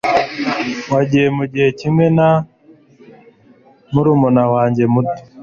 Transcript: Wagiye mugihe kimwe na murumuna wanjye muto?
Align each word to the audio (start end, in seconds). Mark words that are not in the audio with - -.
Wagiye 0.93 1.27
mugihe 1.37 1.69
kimwe 1.79 2.05
na 2.17 2.29
murumuna 3.93 4.43
wanjye 4.53 4.83
muto? 4.93 5.19